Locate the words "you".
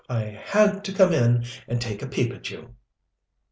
2.49-2.73